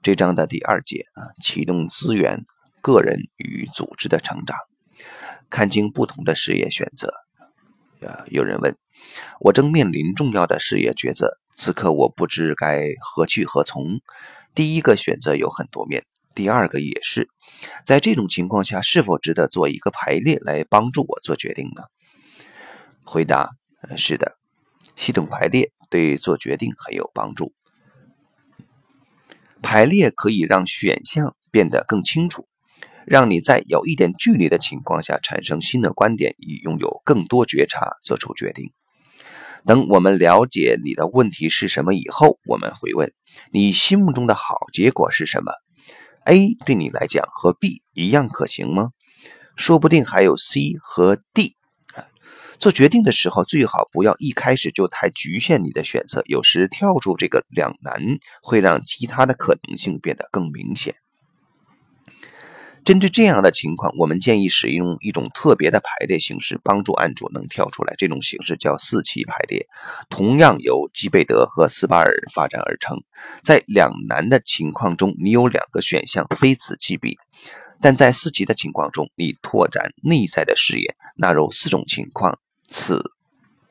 [0.00, 2.44] 这章的第二节啊，启动资源、
[2.80, 4.56] 个人与组织的成长，
[5.50, 7.12] 看清不同的事业选择。
[8.00, 8.76] 呃，有人问，
[9.40, 14.00] 我正面临重要的事业抉择，此刻我不知该何去何从。
[14.54, 17.28] 第一个选择有很多面，第二个也是。
[17.84, 21.82] 在这种情况下，是否值得做一个排列来帮助我做决定呢？
[23.04, 23.50] 回答：
[23.96, 24.36] 是的，
[24.94, 27.52] 系统排列对做决定很有帮助。
[29.62, 32.46] 排列可以让选项变得更清楚，
[33.06, 38.70] 让你在有一点距离的情况下产生新的观点，以拥有更多觉察做出决定。
[39.66, 43.12] 等我们了解你的问题是什么以后，我们会问：
[43.52, 45.52] 你心目中的好结果是什么
[46.24, 48.90] ？A 对你来讲和 B 一样可行吗？
[49.56, 51.57] 说不定还有 C 和 D。
[52.58, 56.22] 做决定的时候，最好不要一开始就太局限你的选择。
[56.26, 58.00] 有时跳出这个两难，
[58.42, 60.94] 会让其他的可能性变得更明显。
[62.84, 67.94] 针对这样的情况，我们建议使用一种特别的排列形式，帮助案主能跳出来。
[67.98, 69.66] 这种形式叫四期排列，
[70.08, 72.96] 同样由基贝德和斯巴尔发展而成。
[73.42, 77.18] 在两难的情况中，你有两个选项，非此即彼。
[77.80, 82.38] 但在四级的情况中，你拓展内在的视野，纳入四种情况。
[82.68, 83.02] 此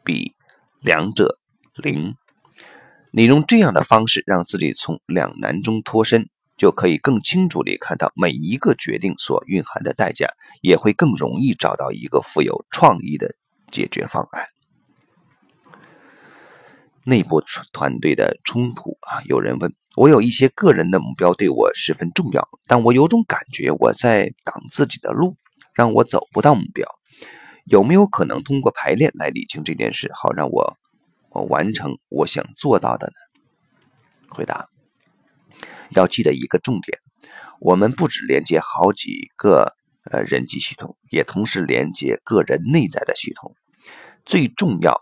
[0.04, 0.34] 彼
[0.82, 1.38] 两者
[1.76, 2.16] 零，
[3.12, 10.28] 你用这样的方式让自己从两难中脱身，就可以更清楚地看到每一个决定所蕴含的代价，
[10.62, 13.36] 也会更容易找到一个富有创意的
[13.72, 14.46] 解决方案。
[17.06, 25.36] 内部团队的冲突啊，有人问我有一些个人的目标对我十分重要，但我有种感觉我在挡自己的路，
[25.74, 26.97] 让我走不到目标。
[27.70, 30.78] 有没有可能通过排练来理清这件事，好让我
[31.32, 33.14] 我完成我想做到的呢？
[34.30, 34.70] 回答：
[35.90, 36.98] 要记得一个重点，
[37.60, 39.76] 我们不只连接好几个
[40.10, 43.54] 呃人际系统，也同时连接个人内在的系统。
[44.26, 45.02] 最重要、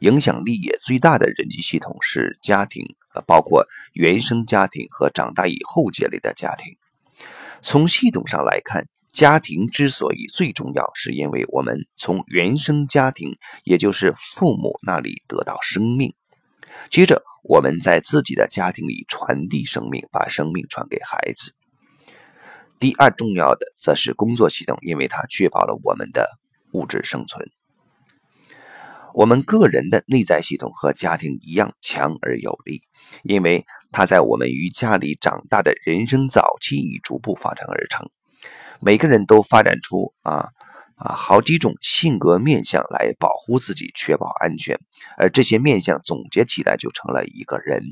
[0.00, 6.76] 影响力也最大的人际系统是家庭，呃，包括原生家庭和长大以后建立的家庭。
[7.62, 8.88] 从系统上来看。
[9.12, 13.32] 家庭之所以最重要，是因为我们从原生家庭，
[13.64, 16.14] 也就是父母那里得到生命，
[16.90, 21.54] 接着我们在自己的家庭里传递生命，把生命传给孩子。
[22.78, 26.28] 第二重要的则是工作系统，因为它确保了我们的
[26.72, 27.50] 物质生存。
[29.12, 32.82] 我们个人的内在系统和家庭一样强而有力，
[33.24, 38.08] 因为它在我们于家里长大的人生早期已逐步发展而成。
[38.82, 40.48] 每个人都发展出啊
[40.96, 44.78] 啊好几种性格面相来保护自己，确保安全，
[45.16, 47.82] 而这些面相总结起来就成了一个人。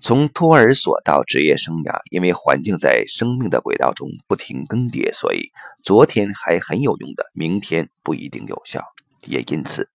[0.00, 5.52] 从托儿所到职业生涯，因为环境在生命的轨道中不停更迭，所以
[5.84, 8.84] 昨天还很有用的，明天不一定有效。
[9.26, 9.88] 也因此，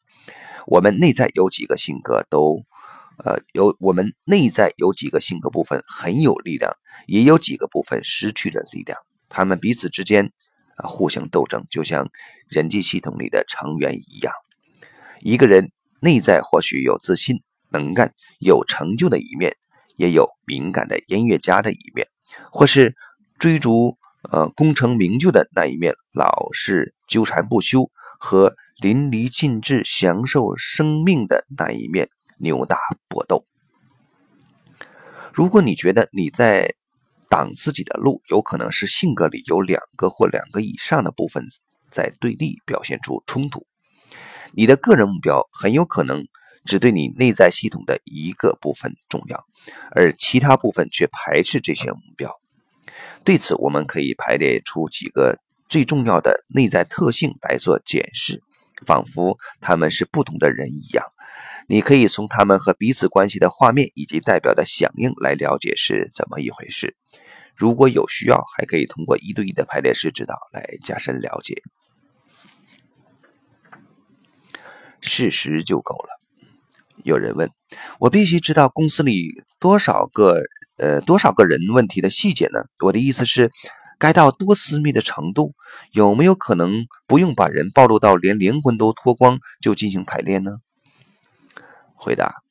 [0.66, 2.64] 我们内在有几个性格都。
[3.26, 6.72] 呃，有我们内在有几个性格部分很有力量，
[7.08, 8.96] 也有几个部分失去了力量。
[9.30, 10.32] 他们彼此之间
[10.76, 12.10] 啊互相斗争，就像
[12.48, 14.34] 人际系统里的成员一样。
[15.22, 15.72] 一个人
[16.02, 19.56] 内在或许有自信、能干、有成就的一面，
[19.96, 22.08] 也有敏感的音乐家的一面，
[22.52, 22.96] 或是
[23.40, 23.98] 追逐
[24.32, 27.90] 呃功成名就的那一面，老是纠缠不休
[28.20, 32.09] 和淋漓尽致享受生命的那一面。
[32.40, 32.78] 扭打
[33.08, 33.48] 搏斗。
[35.34, 36.72] 如果你觉得你在
[37.30, 41.46] 挡自己的路，有可能是性格里有两个或两个以上的部分
[41.92, 43.66] 在对立，表现出冲突。
[44.54, 46.26] 你的个人目标很有可能
[46.66, 49.44] 只对你内在系统的一个部分重要，
[49.92, 52.34] 而其他部分却排斥这些目标。
[53.24, 58.42] 对此，我们可以排列出几个最重要的内在特性来做检视，
[58.86, 61.06] 仿佛他们是不同的人一样。
[61.67, 66.96] 你可以从他们和彼此关系的画面以及代表的响应来了解是怎么一回事。
[67.55, 71.61] 如果有需要，还可以通过一对一的排列式指导来加深了解。
[75.02, 76.22] 事实就够了。
[77.03, 77.49] 有人问
[77.99, 80.41] 我，必须知道公司里多少个
[80.78, 82.66] 呃多少个人问题的细节呢？
[82.79, 83.52] 我的意思是，
[83.99, 85.53] 该到多私密的程度？
[85.91, 90.58] 有没有可能不用把人暴露到连灵魂都脱光就进行排列呢？
[91.97, 92.44] 回答：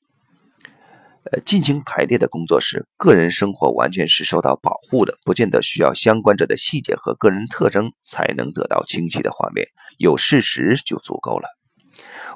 [1.32, 9.66] 呃，进行排列的工作时，个人生活完全是受到保护的，不见得需要相关者的细节和个人特征才能得到清晰的画面，
[9.98, 11.48] 有事实就足够了。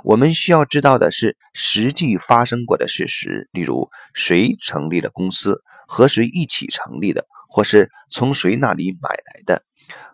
[0.03, 9.63] 我们需要知道的是实际发生过的事实，例如谁成立了公司，和谁一起成立的，或是从谁那里买来的？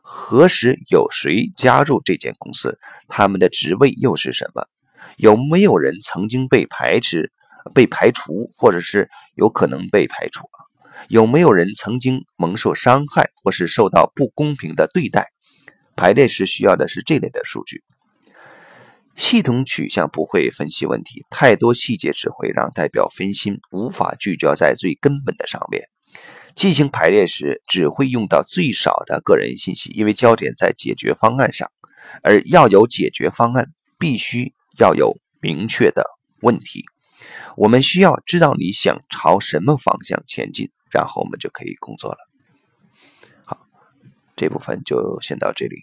[0.02, 2.78] 何时有谁加入这间公司？
[3.08, 4.64] 他们的职位又是什么？
[5.16, 7.32] 有没有人曾经被排斥、
[7.74, 10.58] 被排除，或者是有可能被排除啊？
[11.08, 15.28] 有没有人曾经蒙受伤害，或是受到不公平的对待？
[15.94, 17.82] 排列时需要的是这类的数据。
[19.14, 25.84] 系统取向不会分析问题，太多细节只会让代表分心，无法聚焦在最根本的上面。
[26.54, 31.70] 进行排列时，只会用到最少的个人信息，因为焦点在解决方案上。
[32.22, 36.04] 而要有解决方案，必须要有明确的
[36.40, 36.84] 问题。
[37.56, 42.18] 我们需要知道你想朝什么方向前进，然后我们就可以工作了。
[43.44, 43.66] 好，
[44.36, 45.76] 这部分就先到这里。